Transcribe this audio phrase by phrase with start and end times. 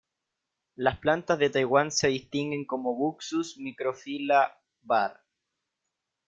[0.75, 5.21] Las plantas de Taiwán se distinguen como "Buxus microphylla" var.